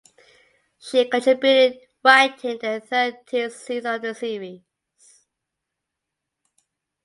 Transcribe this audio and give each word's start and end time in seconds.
She 0.79 1.07
contributed 1.07 1.79
writing 2.03 2.57
to 2.57 2.57
the 2.57 2.79
thirteenth 2.79 3.53
season 3.55 3.93
of 3.93 4.01
the 4.01 4.15
series. 4.15 4.63